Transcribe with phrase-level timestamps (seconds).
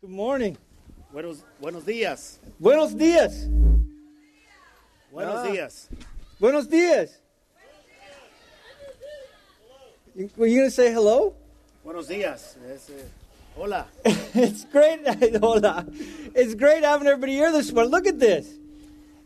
[0.00, 0.56] Good morning.
[1.12, 2.38] Buenos, buenos días.
[2.58, 3.48] Buenos días.
[5.12, 5.46] Buenos Ah.
[5.50, 5.88] días.
[6.40, 7.18] Buenos días.
[10.14, 11.34] You- Were you going to say hello?
[11.84, 12.56] Buenos días.
[12.68, 13.04] Es, eh,
[13.56, 13.86] hola.
[14.34, 15.00] it's great.
[15.42, 15.86] Hola.
[16.34, 17.90] It's great having everybody here this morning.
[17.90, 18.46] Look at this.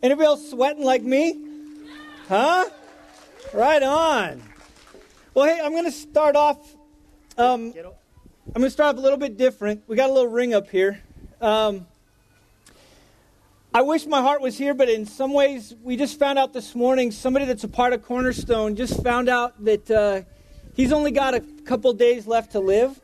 [0.03, 1.39] Anybody else sweating like me?
[2.29, 2.65] Huh?
[3.53, 4.43] Right on.
[5.35, 6.59] Well, hey, I'm going to start off.
[7.37, 7.95] Um, Quiero,
[8.49, 9.83] I'm going to start off a little bit different.
[9.89, 11.01] We got a little ring up here.
[11.41, 11.87] Um,
[13.73, 16.75] I wish my heart was here, but in some ways, we just found out this
[16.75, 20.23] morning somebody that's a part of Cornerstone just found out that uh,
[20.75, 23.01] he's only got a couple days left to live.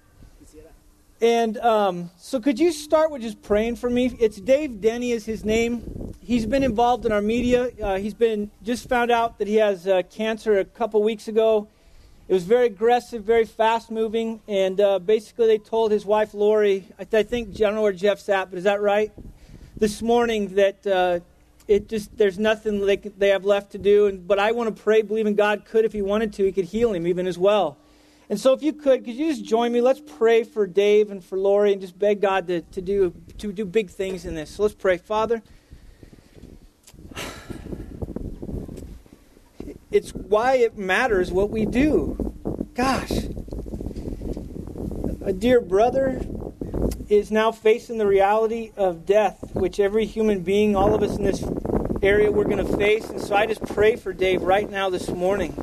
[1.23, 4.15] And um, so, could you start with just praying for me?
[4.21, 6.15] It's Dave Denny is his name.
[6.21, 7.71] He's been involved in our media.
[7.83, 11.67] Uh, he's been just found out that he has uh, cancer a couple weeks ago.
[12.31, 16.87] It was very aggressive, very fast moving, and uh, basically they told his wife Lori.
[16.97, 19.11] I, th- I think I don't know where Jeff's at, but is that right?
[19.77, 21.19] This morning that uh,
[21.67, 24.07] it just there's nothing they they have left to do.
[24.07, 26.67] And but I want to pray, believing God could, if He wanted to, He could
[26.67, 27.79] heal him even as well.
[28.29, 29.81] And so, if you could, could you just join me?
[29.81, 33.53] Let's pray for Dave and for Lori, and just beg God to, to do to
[33.53, 34.51] do big things in this.
[34.51, 35.43] So let's pray, Father.
[39.91, 42.33] It's why it matters what we do.
[42.75, 43.11] Gosh,
[45.23, 46.25] a dear brother
[47.09, 51.25] is now facing the reality of death, which every human being, all of us in
[51.25, 51.45] this
[52.03, 53.11] area, we're going to face.
[53.11, 55.55] And so, I just pray for Dave right now this morning.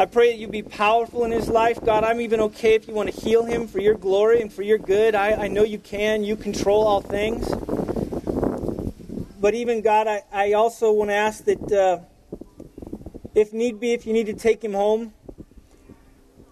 [0.00, 1.78] I pray that you be powerful in his life.
[1.84, 4.62] God, I'm even okay if you want to heal him for your glory and for
[4.62, 5.14] your good.
[5.14, 6.24] I, I know you can.
[6.24, 7.48] You control all things.
[9.40, 12.00] But even, God, I, I also want to ask that uh,
[13.34, 15.12] if need be, if you need to take him home,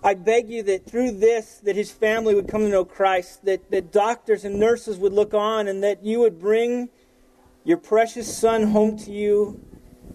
[0.02, 3.70] I beg you that through this, that his family would come to know Christ, that,
[3.70, 6.88] that doctors and nurses would look on, and that you would bring
[7.64, 9.60] your precious son home to you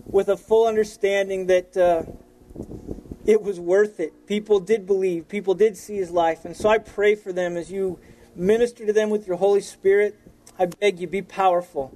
[0.05, 2.03] with a full understanding that uh,
[3.25, 4.25] it was worth it.
[4.25, 6.45] People did believe, people did see his life.
[6.45, 7.99] And so I pray for them as you
[8.35, 10.19] minister to them with your Holy Spirit.
[10.57, 11.95] I beg you, be powerful.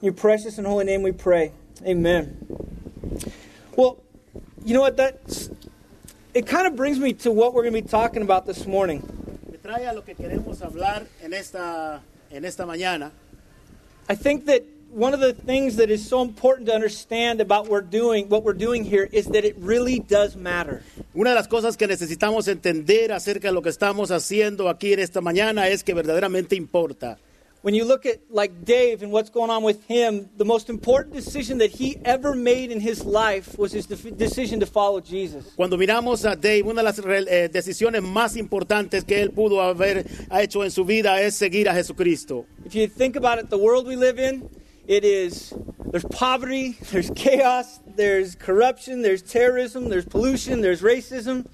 [0.00, 1.52] In your precious and holy name we pray.
[1.84, 2.65] Amen.
[3.76, 3.98] Well,
[4.64, 4.96] you know what?
[4.96, 5.50] That's
[6.32, 9.02] it kind of brings me to what we're going to be talking about this morning.
[9.50, 12.00] me trae a lo que queremos hablar en esta,
[12.30, 13.10] en esta mañana.
[14.08, 17.82] I think that one of the things that is so important to understand about we're
[17.82, 20.82] doing what we're doing here is that it really does matter.
[21.14, 25.00] Una de las cosas que necesitamos entender acerca de lo que estamos haciendo aquí en
[25.00, 27.18] esta mañana es que verdaderamente importa.
[27.66, 31.16] When you look at like Dave and what's going on with him, the most important
[31.16, 35.52] decision that he ever made in his life was his decision to follow Jesus.
[35.56, 40.06] Cuando miramos a Dave, una de las eh, decisiones más importantes que él pudo haber
[40.30, 42.46] hecho en su vida es seguir a Jesucristo.
[42.64, 44.48] If you think about it, the world we live in,
[44.86, 45.52] it is
[45.90, 51.44] there's poverty, there's chaos, there's corruption, there's terrorism, there's pollution, there's racism.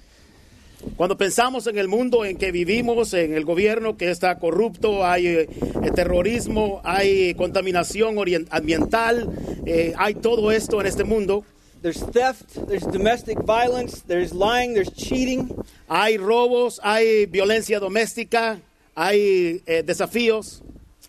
[0.95, 5.27] Cuando pensamos en el mundo en que vivimos, en el gobierno que está corrupto, hay
[5.27, 5.47] eh,
[5.95, 8.15] terrorismo, hay contaminación
[8.49, 9.29] ambiental,
[9.65, 11.43] eh, hay todo esto en este mundo.
[11.81, 15.49] There's theft, there's domestic violence, there's lying, there's cheating.
[15.89, 18.61] Hay robos, hay violencia doméstica,
[18.95, 20.61] hay eh, desafíos.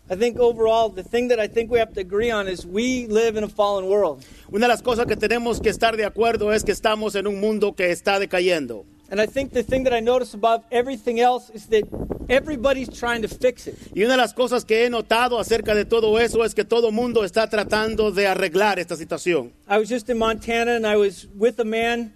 [0.09, 3.07] I think overall, the thing that I think we have to agree on is we
[3.07, 4.23] live in a fallen world.
[4.51, 7.39] Una de las cosas que tenemos que estar de acuerdo es que estamos en un
[7.39, 8.85] mundo que está decayendo.
[9.11, 11.83] And I think the thing that I notice above everything else is that
[12.27, 13.77] everybody's trying to fix it.
[13.93, 16.91] Y una de las cosas que he notado acerca de todo eso es que todo
[16.91, 19.51] mundo está tratando de arreglar esta situación.
[19.69, 22.13] I was just in Montana and I was with a man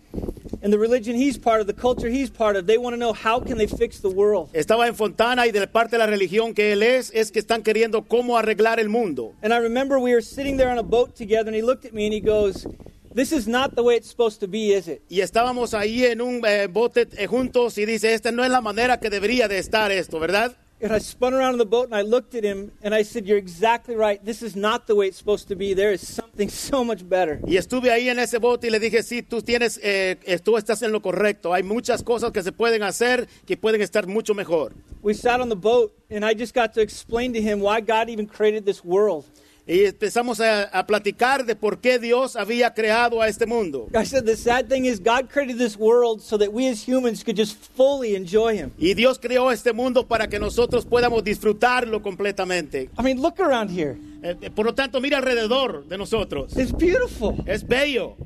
[0.62, 3.14] and the religion he's part of, the culture he's part of, they want to know
[3.14, 4.50] how can they fix the world.
[4.54, 7.62] Estaba en Fontana y de parte de la religión que él es, es que están
[7.64, 9.36] queriendo cómo arreglar el mundo.
[9.44, 11.94] And I remember we were sitting there on a boat together and he looked at
[11.94, 12.66] me and he goes,
[13.14, 16.22] "This is not the way it's supposed to be, is it?" Y estábamos ahí en
[16.22, 19.59] un eh, bote eh, juntos y dice, esta no es la manera que debería de
[19.59, 20.56] estar esto, ¿verdad?
[20.81, 23.28] And I spun around in the boat and I looked at him and I said,
[23.28, 24.23] You're exactly right.
[24.23, 25.73] This is not the way it's supposed to be.
[25.73, 27.41] There is something so much better.
[27.46, 30.82] Y estuve ahí en ese bote y le dije, sí, tú, tienes, eh, tú estás
[30.82, 31.53] en lo correcto.
[31.53, 34.73] Hay muchas cosas que se pueden hacer que pueden estar mucho mejor.
[35.02, 38.09] We sat on the boat and I just got to explain to him why God
[38.09, 39.26] even created this world.
[39.70, 43.88] Y empezamos a, a platicar de por qué Dios había creado a este mundo.
[43.94, 47.24] I said, The sad thing is, God created this world so that we as humans
[47.24, 48.72] could just fully enjoy Him.
[48.80, 52.90] Y Dios creó este mundo para que nosotros podamos disfrutarlo completamente.
[52.98, 53.96] I mean, look around here.
[54.24, 56.58] Eh, eh, por lo tanto, mira alrededor de nosotros.
[56.58, 57.36] It's beautiful.
[57.46, 58.18] Es bello.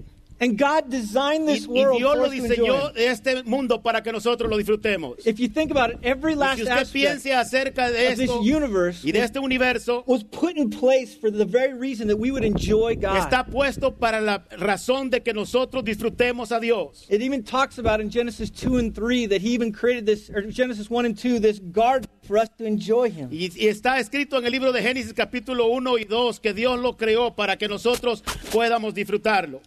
[0.44, 4.57] And God designed this y world Dios lo diseñó este mundo para que nosotros lo
[4.57, 5.25] disfrutemos.
[5.25, 8.30] If you think about it, every Y last si usted piense acerca de of this
[8.30, 12.18] esto universe y de este universo, was put in place for the very reason that
[12.18, 13.18] we would enjoy God.
[13.18, 17.06] está puesto para la razón de que nosotros disfrutemos a Dios.
[17.10, 20.42] It even talks about in Genesis 2 and 3 that he even created this, or
[20.42, 23.30] Genesis 1 and 2, this garden for us to enjoy him.
[23.31, 26.80] Y, y está escrito en el libro de Génesis capítulo 1 y 2 que Dios
[26.80, 29.62] lo creó para que nosotros podamos disfrutarlo.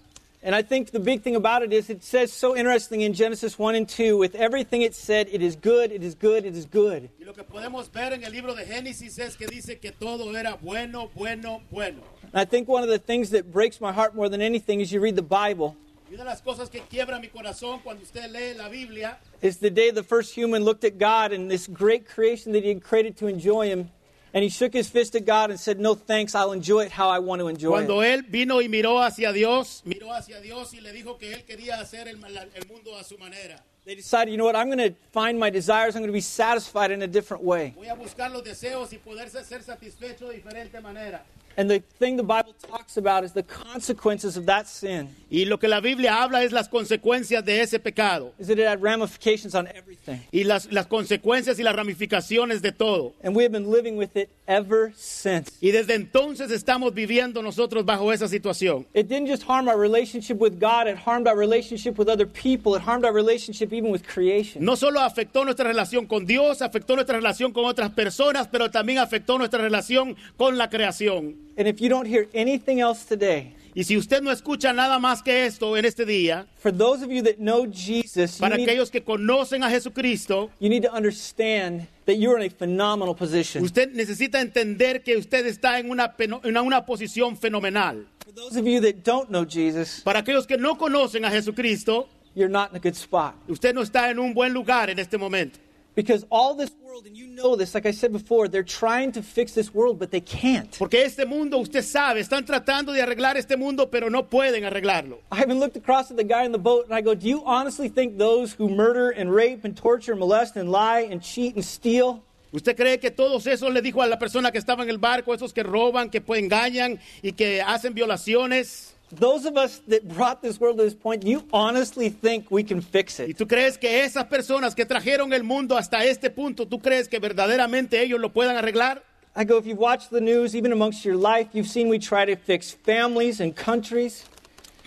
[0.47, 3.59] And I think the big thing about it is it says so interesting in Genesis
[3.59, 6.67] 1 and 2, with everything it said, it is good, it is good, it is
[6.67, 7.11] good.
[7.19, 10.33] Y lo que podemos ver en el libro de Génesis es que dice que todo
[10.37, 12.01] era bueno, bueno, bueno.
[12.33, 14.93] And I think one of the things that breaks my heart more than anything is
[14.93, 15.75] you read the Bible,
[16.09, 19.57] Y una de las cosas que quiebra mi corazón cuando usted lee la Biblia is
[19.57, 22.85] the day the first human looked at God and this great creation that he had
[22.85, 23.91] created to enjoy him.
[24.37, 27.09] And he shook his fist at God and said, No thanks, I'll enjoy it how
[27.09, 28.19] I want to enjoy Cuando it.
[28.19, 31.81] él vino y miró hacia Dios, miró hacia Dios y le dijo que él quería
[31.81, 33.65] hacer el, mundo a su manera.
[33.87, 36.21] They decided, you know what, I'm going to find my desires, I'm going to be
[36.21, 37.73] satisfied in a different way.
[37.77, 41.23] Voy a buscar los deseos y poder ser satisfecho de diferente manera.
[41.57, 45.57] And the thing the Bible talks about is the consequences of that sin, Y lo
[45.57, 48.33] que la Biblia habla es las consecuencias de ese pecado.
[48.41, 50.19] is that it had ramifications on everything.
[50.33, 53.15] Y las, las consecuencias y las ramificaciones de todo.
[53.23, 55.53] And we have been living with it ever since.
[55.61, 58.87] Y desde entonces estamos viviendo nosotros bajo esa situación.
[58.95, 62.77] It didn't just harm our relationship with God, it harmed our relationship with other people,
[62.77, 64.65] it harmed our relationship even with creation.
[64.65, 68.99] No solo afectó nuestra relación con Dios, afectó nuestra relación con otras personas, pero también
[68.99, 71.37] afectó nuestra relación con la creación.
[71.59, 75.23] And if you don't hear anything else today, Y si usted no escucha nada más
[75.23, 78.67] que esto en este día, for those of you that know Jesus, you para need,
[78.67, 83.63] aquellos que conocen a Jesucristo, you need to understand that you're in a phenomenal position.
[83.63, 88.07] usted necesita entender que usted está en una, en una posición fenomenal.
[88.25, 92.09] For those of you that don't know Jesus, Para aquellos que no conocen a Jesucristo,
[92.35, 93.35] you're not in a good spot.
[93.47, 95.59] usted no está en un buen lugar en este momento.
[95.97, 99.23] Because all this world, and you know this, like I said before, they're trying to
[99.23, 100.71] fix this world, but they can't.
[100.79, 105.21] Porque este mundo, usted sabe, están tratando de arreglar este mundo, pero no pueden arreglarlo.
[105.33, 107.43] I even looked across at the guy in the boat and I go, Do you
[107.47, 111.65] honestly think those who murder and rape and torture, molest and lie and cheat and
[111.65, 112.23] steal,
[112.53, 115.35] ¿Usted cree que todos esos le dijo a la persona que estaba en el barco,
[115.35, 118.96] esos que roban, que engañan y que hacen violaciones?
[119.13, 122.81] Those of us that brought this world to this point, you honestly think we can
[122.81, 123.39] fix ¿Y it?
[123.39, 127.21] tú crees que esas personas que trajeron el mundo hasta este punto, tú crees que
[127.21, 129.03] verdaderamente ellos lo puedan arreglar?
[129.39, 132.25] I go, if you've watched the news, even amongst your life, you've seen we try
[132.25, 134.25] to fix families and countries.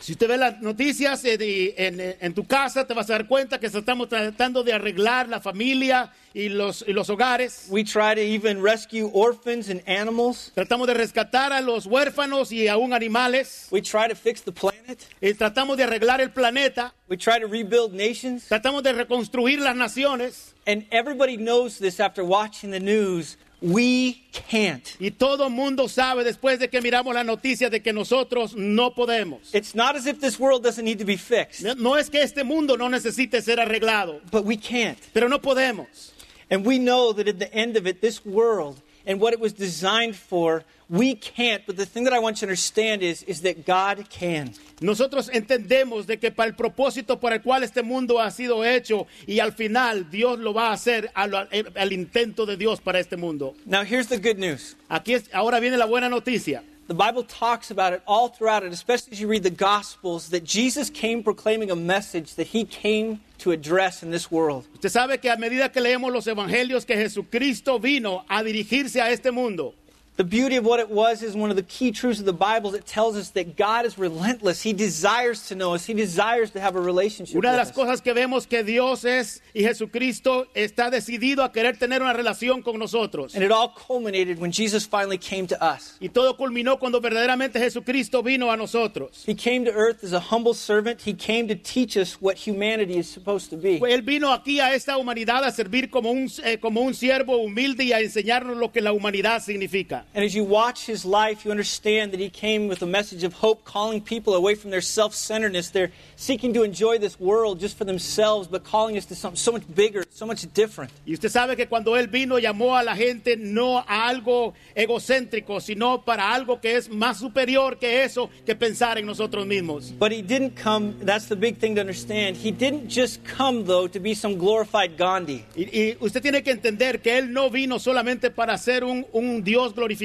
[0.01, 3.67] Si usted ve las noticias en, en tu casa, te vas a dar cuenta que
[3.67, 7.67] estamos tratando de arreglar la familia y los, y los hogares.
[7.69, 10.51] We try to even rescue orphans and animals.
[10.55, 13.67] Tratamos de rescatar a los huérfanos y aún animales.
[13.71, 15.05] We try to fix the planet.
[15.21, 16.93] Eh, tratamos de arreglar el planeta.
[17.09, 18.47] We try to rebuild nations.
[18.47, 20.53] Tratamos de reconstruir las naciones.
[20.65, 23.37] And everybody knows this after watching the news.
[23.61, 24.95] We can't.
[24.99, 29.53] Y todo mundo sabe después de que miramos la noticia de que nosotros no podemos.
[29.53, 32.21] It's not as if this world doesn't need to be fixed, No- No es que
[32.21, 34.97] este mundo no necesite ser arreglado, but we can't.
[35.13, 36.13] pero no podemos.
[36.49, 39.53] And we know that at the end of it, this world and what it was
[39.53, 41.65] designed for, we can't.
[41.65, 44.53] But the thing that I want you to understand is, is that God can.
[44.81, 49.07] Nosotros entendemos de que para el propósito por el cual este mundo ha sido hecho
[49.27, 53.17] y al final Dios lo va a hacer al, al intento de Dios para este
[53.17, 53.55] mundo.
[53.65, 54.77] Now, here's the good news.
[54.89, 56.63] Aquí es, ahora viene la buena noticia.
[56.89, 60.43] The Bible talks about it all throughout it, especially as you read the Gospels, that
[60.43, 64.67] Jesus came proclaiming a message that he came to address in this world.
[64.73, 69.11] Usted sabe que a medida que leemos los evangelios que Jesucristo vino a dirigirse a
[69.11, 69.75] este mundo.
[70.19, 72.75] The beauty of what it was is one of the key truths of the Bible
[72.75, 74.61] It tells us that God is relentless.
[74.61, 75.85] He desires to know us.
[75.85, 77.73] He desires to have a relationship Una de with las us.
[77.73, 82.61] cosas que vemos que Dios es y Jesucristo está decidido a querer tener una relación
[82.61, 83.33] con nosotros.
[83.33, 85.95] And it all culminated when Jesus finally came to us.
[86.01, 89.23] Y todo culminó cuando verdaderamente Jesucristo vino a nosotros.
[89.25, 90.99] He came to earth as a humble servant.
[90.99, 93.79] He came to teach us what humanity is supposed to be.
[93.79, 97.85] Él vino aquí a esta humanidad a servir como un, eh, como un siervo humilde
[97.85, 100.07] y a enseñarnos lo que la humanidad significa.
[100.15, 103.33] And as you watch his life, you understand that he came with a message of
[103.33, 105.69] hope, calling people away from their self centeredness.
[105.69, 109.51] They're seeking to enjoy this world just for themselves, but calling us to something so
[109.51, 110.91] much bigger, so much different.
[111.05, 115.61] Y usted sabe que cuando Él vino llamó a la gente no a algo egocéntrico,
[115.61, 119.93] sino para algo que es más superior que eso, que pensar en nosotros mismos.
[119.99, 122.35] But he didn't come, that's the big thing to understand.
[122.35, 125.45] He didn't just come, though, to be some glorified Gandhi.
[125.55, 129.43] Y, y usted tiene que entender que Él no vino solamente para ser un, un
[129.43, 129.98] Dios glorificado.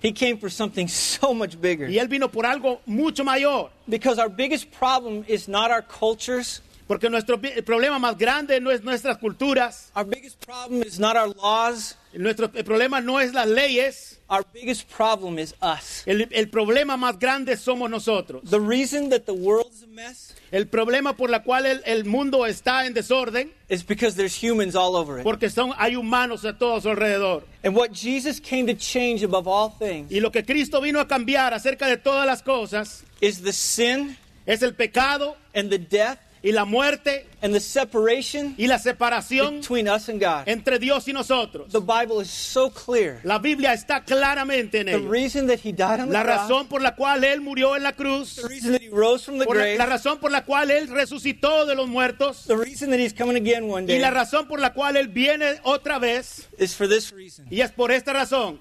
[0.00, 1.88] He came for something so much bigger.
[1.88, 3.70] Y Él vino por algo mucho mayor.
[3.88, 8.84] Because our biggest problem is not our cultures, Porque nuestro problema más grande no es
[8.84, 13.46] nuestras culturas, our biggest problem is not our laws, nuestro el problema no es las
[13.46, 16.02] leyes, our biggest problem is us.
[16.06, 18.42] el, el problema más grande somos nosotros.
[18.48, 22.04] The reason that the world is a mess El problema por la cual el, el
[22.04, 25.24] mundo está en desorden, is because there's humans all over it.
[25.24, 27.42] porque son, hay humanos a todo su alrededor.
[27.64, 31.08] And what Jesus came to change above all things Y lo que Cristo vino a
[31.08, 36.18] cambiar acerca de todas las cosas is the sin es el pecado and the death
[36.46, 40.44] y la muerte and the separation y la separación between us and God.
[40.46, 41.72] entre Dios y nosotros.
[41.72, 43.20] The Bible is so clear.
[43.24, 45.08] La Biblia está claramente en The ello.
[45.10, 47.82] reason that he died on the La cross, razón por la cual Él murió en
[47.82, 50.44] la cruz, the reason that he rose from the por grave, la razón por la
[50.44, 53.98] cual Él resucitó de los muertos the reason that he's coming again one y day
[53.98, 56.48] la razón por la cual Él viene otra vez.
[56.58, 57.44] is for this reason.
[57.50, 58.58] Y es por esta razón.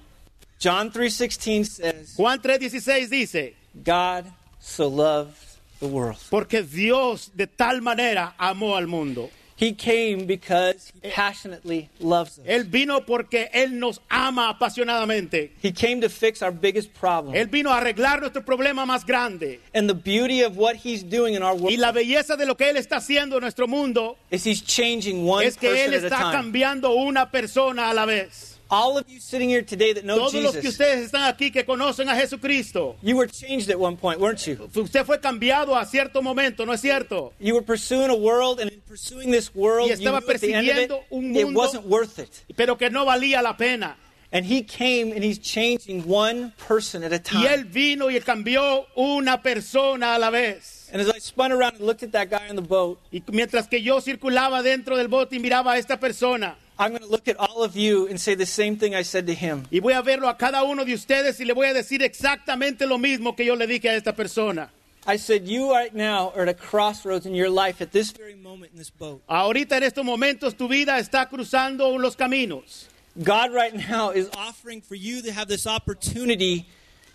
[0.59, 4.25] John 3:16 says, Juan 3:16 dice, God
[4.59, 5.35] so loved
[5.79, 6.17] the world.
[6.29, 9.29] porque Dios de tal manera amó al mundo.
[9.57, 12.45] He came because he passionately loves us.
[12.45, 15.51] Él vino porque Él nos ama apasionadamente.
[15.61, 17.35] He came to fix our biggest problem.
[17.35, 19.61] Él vino a arreglar nuestro problema más grande.
[19.73, 22.55] And the beauty of what he's doing in our Y world la belleza de lo
[22.57, 26.05] que Él está haciendo en nuestro mundo is he's changing one es que Él person
[26.05, 26.33] at a está time.
[26.33, 28.54] cambiando una persona a la vez.
[28.69, 31.63] All of you sitting here today that know Todos los que ustedes están aquí que
[31.65, 34.67] conocen a Jesucristo, you were changed at one point, weren't you?
[34.75, 37.33] usted fue cambiado a cierto momento, ¿no es cierto?
[37.39, 40.29] You were pursuing a world, and in pursuing this world, Y you estaba end of
[40.29, 42.29] it, persiguiendo un it mundo- wasn't worth it.
[42.55, 43.97] Pero que no valía la pena.
[44.31, 47.71] And he came and he's changing one person at a Y Él time.
[47.71, 50.89] vino y cambió una persona a la vez.
[50.91, 53.67] And as I spun around and looked at that guy on the boat, Y mientras
[53.69, 57.27] que yo circulaba dentro del bote y miraba a esta persona, I'm going to look
[57.27, 59.65] at all of you and say the same thing I said to him.
[59.71, 62.85] y voy a verlo a cada uno de ustedes y le voy a decir exactamente
[62.85, 64.69] lo mismo que yo le dije a esta persona.
[65.07, 68.35] I said, You right now are at a crossroads in your life at this very
[68.35, 69.21] moment in this boat.
[69.29, 72.87] Ahorita en estos momentos tu vida está cruzando los caminos.
[73.23, 76.65] God right now is offering for you to have this opportunity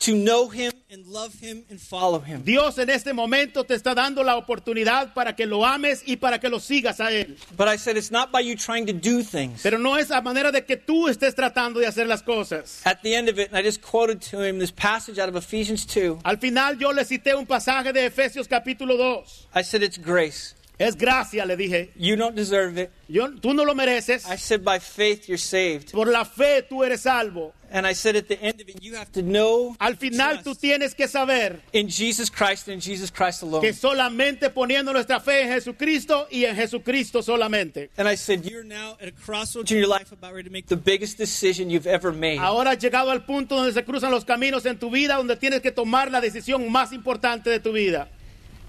[0.01, 2.43] to know him and love him and follow him.
[2.43, 6.41] Dios en este momento te está dando la oportunidad para que lo ames y para
[6.41, 7.37] que lo sigas a Él.
[7.57, 9.63] But I said, It's not by you trying to do things.
[9.63, 12.81] Pero no es a manera de que tú estés tratando de hacer las cosas.
[12.85, 15.37] At the end of it, and I just quoted to him this passage out of
[15.37, 16.21] Ephesians 2.
[16.25, 19.49] Al final yo le cité un pasaje de Efesios capítulo 2.
[19.55, 20.55] I said, It's grace.
[20.81, 21.91] Es gracia, le dije.
[21.95, 22.91] You don't deserve it.
[23.07, 24.27] Yo, tú no lo mereces.
[24.27, 25.93] I said, By faith, you're saved.
[25.93, 27.53] Por la fe tú eres salvo.
[27.71, 30.55] And I said, At the end of it, you have to know Al final tú
[30.55, 33.61] tienes que saber in Jesus Christ and Jesus Christ alone.
[33.61, 37.91] que solamente poniendo nuestra fe en Jesucristo y en Jesucristo solamente.
[37.99, 40.69] And I said, You're now at a crossroads in your life about ready to make
[40.69, 42.39] the biggest decision you've ever made.
[42.39, 45.61] Ahora has llegado al punto donde se cruzan los caminos en tu vida, donde tienes
[45.61, 48.09] que tomar la decisión más importante de tu vida.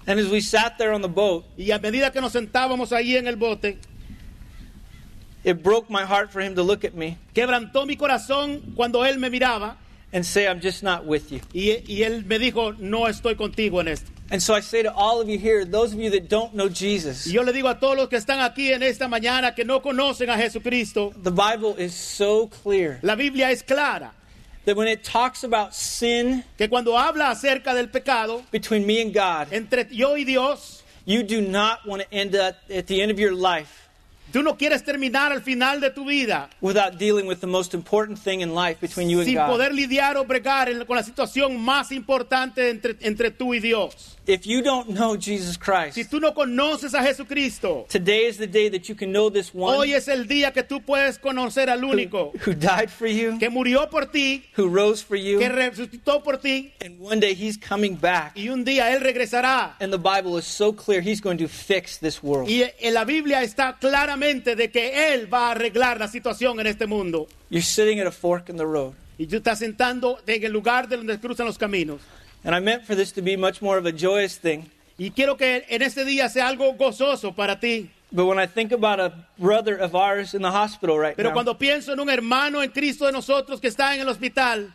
[0.06, 3.26] And as we sat there on the boat, Y a medida que nos sentábamos en
[3.26, 3.78] el bote,
[5.44, 9.18] it broke my heart for him to look at me quebrantó mi corazón cuando él
[9.18, 9.76] me miraba
[10.12, 11.40] and say, I'm just not with you.
[11.54, 14.10] y, y él me dijo, no estoy contigo en esto.
[14.30, 16.68] And so I say to all of you here, those of you that don't know
[16.68, 19.64] Jesus, Y yo le digo a todos los que están aquí en esta mañana que
[19.64, 24.12] no conocen a Jesucristo, the Bible is so clear la Biblia es clara,
[24.64, 29.12] that when it talks about sin que cuando habla acerca del pecado between me and
[29.12, 33.10] God, entre yo y Dios, you do not want to end up at the end
[33.10, 33.81] of your life
[34.32, 38.18] tú no quieres terminar al final de tu vida without dealing with the most important
[38.18, 39.46] thing in life between you and sin God.
[39.48, 44.16] poder lidiar o bregar en- con la situación más importante entre, entre tú y Dios.
[44.24, 48.46] If you don't know Jesus Si Christ, tú no conoces a Jesucristo, today is the
[48.46, 51.68] day that you can know this one hoy es el día que tú puedes conocer
[51.68, 55.40] al único who died for you, que murió por ti, who rose for que you,
[55.40, 58.32] resucitó por ti, and one day he's coming back.
[58.36, 59.74] y un día Él regresará.
[59.80, 62.48] And the Bible is so clear, he's going to fix this world.
[62.48, 66.86] Y la Biblia está claramente de que Él va a arreglar la situación en este
[66.86, 67.26] mundo.
[67.50, 68.94] You're sitting at a fork in the road.
[69.18, 72.00] Y tú estás sentando en el lugar de donde cruzan los caminos.
[72.44, 74.70] And I meant for this to be much more of a joyous thing.
[74.96, 77.90] Y quiero que en este día sea algo gozoso para ti.
[78.12, 81.34] But when I think about a brother of ours in the hospital right Pero now,
[81.34, 84.72] cuando pienso en un hermano en Cristo de nosotros que está en el hospital,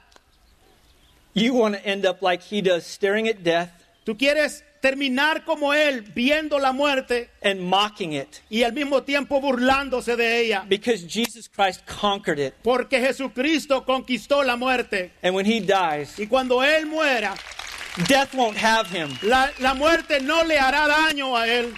[1.33, 3.69] you want to end up like he does, staring at death
[4.03, 9.39] tú quieres terminar como Él, viendo la muerte and mocking it y al mismo tiempo
[9.41, 10.65] burlándose de ella.
[10.67, 12.53] because Jesus Christ conquered it.
[12.63, 15.11] Porque Jesucristo conquistó la muerte.
[15.23, 17.35] And when he dies, Y cuando Él muera,
[18.07, 19.09] death won't have him.
[19.23, 21.73] la, la muerte no le hará daño a Él.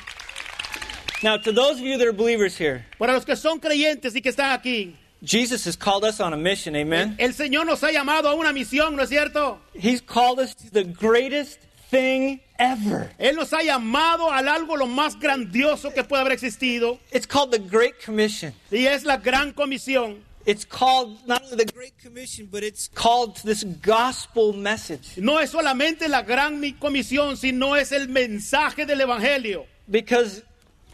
[1.22, 4.22] Now, to those of you that are believers here, Para los que son creyentes y
[4.22, 7.15] que están aquí, Jesus has called us on a mission, amen?
[7.20, 9.60] El Señor nos ha llamado a una misión, ¿no es cierto?
[9.74, 13.12] He's called us to the greatest thing ever.
[13.17, 17.51] Él nos ha llamado al algo lo más grandioso que puede haber existido It's called
[17.51, 18.53] the Great Commission.
[18.72, 20.27] y es la gran comisión.
[20.46, 25.17] It's called not only the Great Commission, but it's called this gospel message.
[25.17, 29.65] No es solamente la gran mi- comisión, sino es el mensaje del Evangelio.
[29.88, 30.43] Because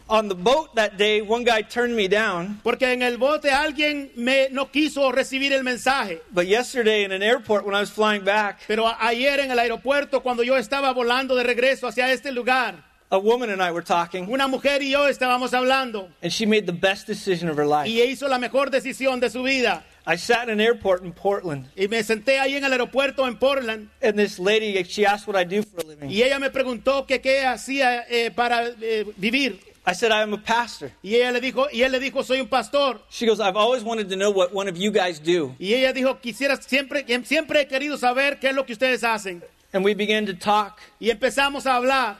[0.08, 4.10] on the boat that day, one guy turned me down, Porque en el bote alguien
[4.16, 6.20] me no quiso recibir el mensaje.
[6.32, 9.58] but yesterday in an airport when I was flying back, Pero a- ayer en el
[9.58, 13.84] aeropuerto, cuando yo estaba volando de regreso hacia este lugar, a woman and I were
[13.84, 17.66] talking, una mujer y yo estábamos hablando and she made the best decision of her
[17.66, 17.88] life.
[17.88, 19.84] y hizo la mejor decisión de su vida.
[20.08, 23.36] I sat in an airport in Portland, Y me senté ahí en el aeropuerto en
[23.38, 26.08] Portland and this lady, she asked what I do for a living.
[26.10, 29.60] y ella me preguntó que qué hacía eh, para eh, vivir.
[29.88, 30.90] I said, I am a pastor.
[31.02, 33.00] Y ella le dijo, y él le dijo, soy un pastor.
[33.08, 35.54] She goes, I've always wanted to know what one of you guys do.
[35.60, 39.42] Y ella dijo, quisiera siempre, siempre he querido saber qué es lo que ustedes hacen.
[39.72, 42.16] And we began to talk Y empezamos a hablar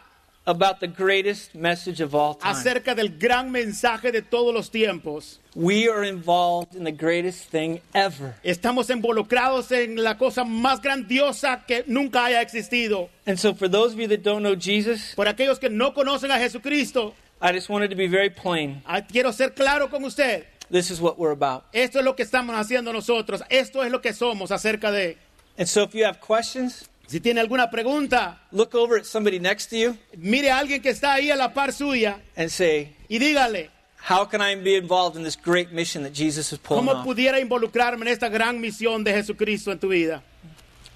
[0.47, 2.53] about the greatest message of all time.
[2.55, 5.41] acerca del gran mensaje de todos los tiempos.
[5.57, 8.35] We are involved in the greatest thing ever.
[8.45, 13.09] Estamos involucrados en la cosa más grandiosa que nunca haya existido.
[13.27, 16.31] And so, for those of you that don't know Jesus, Por aquellos que no conocen
[16.31, 18.83] a Jesucristo, I just wanted to be very plain.
[19.11, 20.47] quiero ser claro con usted.
[20.71, 21.65] This is what we're about.
[21.73, 23.43] Esto es lo que estamos haciendo nosotros.
[23.51, 25.17] Esto es lo que somos acerca de.
[25.59, 29.71] And so, if you have questions, Si tiene alguna pregunta, look over at somebody next
[29.71, 33.19] to you mire a alguien que está ahí a la par suya and say, y
[33.19, 33.71] dígale,
[34.09, 37.39] How can I be involved in this great mission that Jesus is pulling ¿cómo pudiera
[37.41, 40.23] involucrarme en esta gran misión de Jesucristo en tu vida?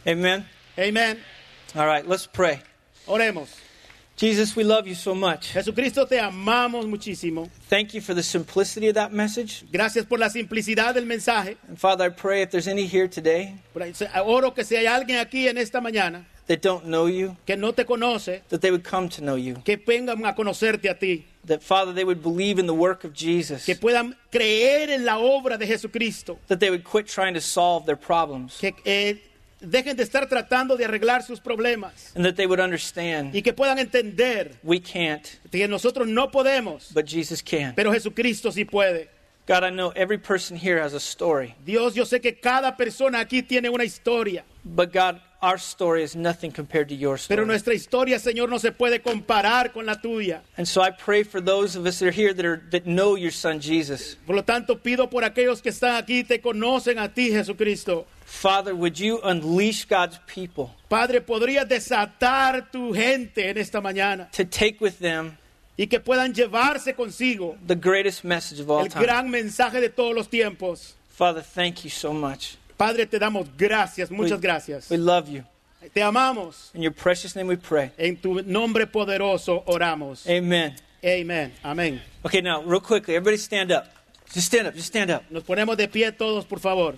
[0.06, 0.46] Amen.
[0.76, 1.18] Amén.
[1.76, 2.60] All right, let's pray.
[3.06, 3.48] Oremos.
[4.20, 5.54] Jesus, we love you so much.
[5.54, 7.48] Jesucristo, te amamos muchísimo.
[7.70, 9.64] Thank you for the simplicity of that message.
[9.72, 11.56] Gracias por la simplicidad del mensaje.
[11.66, 13.54] And Father, I pray if there's any here today
[14.22, 17.72] Oro que si hay alguien aquí en esta mañana that don't know you, que no
[17.72, 19.54] te conoce, that they would come to know you.
[19.64, 23.14] que vengan a conocerte a ti, That, Father, they would believe in the work of
[23.14, 23.64] Jesus.
[23.64, 27.86] que puedan creer en la obra de Jesucristo, That they would quit trying to solve
[27.86, 28.58] their problems.
[28.60, 29.18] que eh,
[29.60, 33.52] dejen de estar tratando de arreglar sus problemas And that they would understand y que
[33.52, 37.74] puedan entender we can't, que nosotros no podemos, but Jesus can.
[37.74, 39.08] pero Jesucristo sí puede.
[39.46, 41.54] God, I know every person here has a story.
[41.64, 46.14] Dios, yo sé que cada persona aquí tiene una historia, But God, our story is
[46.14, 47.46] nothing compared to your pero story.
[47.46, 50.42] nuestra historia, Señor, no se puede comparar con la tuya.
[50.56, 53.16] And so I pray for those of us that are here that, are, that know
[53.16, 54.16] your son Jesus.
[54.24, 58.06] Por lo tanto, pido por aquellos que están aquí y te conocen a ti, Jesucristo.
[58.30, 64.44] Father, would you unleash God's people Padre, podría desatar tu gente en esta mañana to
[64.44, 65.36] take with them
[65.76, 69.04] y que puedan llevarse consigo the greatest message of all el time?
[69.04, 70.94] gran mensaje de todos los tiempos.
[71.08, 72.56] Father, thank you so much.
[72.78, 74.90] Padre, te damos gracias, muchas We- gracias.
[74.90, 75.44] We love you.
[75.92, 76.70] Te amamos.
[76.74, 77.90] In your precious name we pray.
[77.98, 80.26] En tu nombre poderoso oramos.
[80.26, 80.76] Amen.
[81.02, 81.52] Amén.
[81.64, 82.00] Amén.
[82.24, 83.86] Okay, now, real quickly, everybody stand up.
[84.32, 85.24] Just stand up, just stand up.
[85.30, 86.94] Nos ponemos de pie todos, por favor.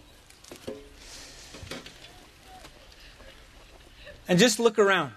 [4.28, 5.12] And just look around.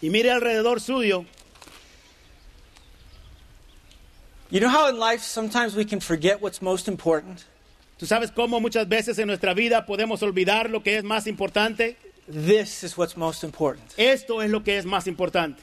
[0.00, 1.24] Y mire alrededor suyo.
[4.50, 7.44] You know how in life sometimes we can forget what's most important?
[7.98, 11.96] ¿Tú sabes cómo muchas veces en nuestra vida podemos olvidar lo que es más importante?
[12.28, 13.94] This is what's most important.
[13.96, 15.62] Esto es lo que es más importante.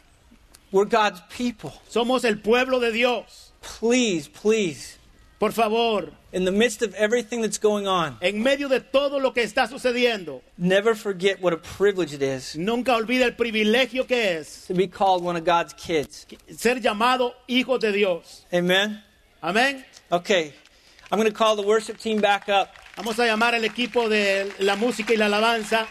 [0.71, 1.73] We're God's people.
[1.89, 3.51] Somos el pueblo de Dios.
[3.61, 4.98] Please, please,
[5.39, 9.31] Por favor, in the midst of everything that's going on, en medio de todo lo
[9.31, 14.37] que está sucediendo, never forget what a privilege it is nunca olvide el privilegio que
[14.39, 16.27] es to be called one of God's kids.
[16.57, 18.45] ser llamado hijos de Dios.
[18.53, 19.01] Amen?
[19.41, 19.85] Amén.
[20.11, 20.53] Okay,
[21.09, 22.69] I'm going to call the worship team back up.
[22.97, 25.87] Vamos a llamar al equipo de la música y la alabanza.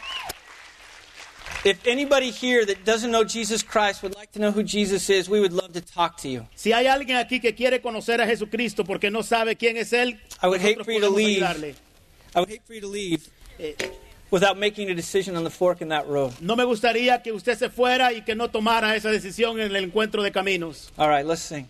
[1.68, 5.28] If anybody here that doesn't know Jesus Christ would like to know who Jesus is,
[5.28, 6.46] we would love to talk to you.
[6.54, 10.18] Si hay alguien aquí que quiere conocer a Jesucristo porque no sabe quién es Él,
[10.42, 11.42] I would hate for you to leave.
[11.42, 11.74] ayudarle.
[12.35, 13.28] I would hate for you to leave
[13.59, 13.74] Eh,
[14.31, 16.33] without making a decision on the fork in that road.
[16.40, 19.85] no me gustaría que usted se fuera y que no tomara esa decisión en el
[19.85, 20.90] encuentro de caminos.
[20.96, 21.68] All right, let's sing.